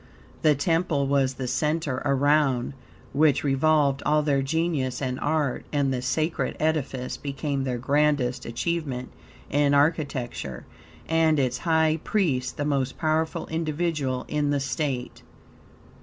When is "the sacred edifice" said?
5.93-7.17